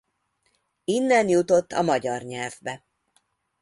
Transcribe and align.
Innen 0.83 1.29
jutott 1.29 1.71
a 1.71 1.81
magyar 1.81 2.21
nyelvbe. 2.21 2.85